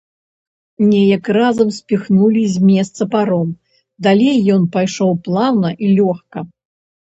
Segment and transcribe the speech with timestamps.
[0.91, 3.49] Неяк разам спіхнулі з месца паром,
[4.11, 6.39] далей ён пайшоў плаўна і лёгка.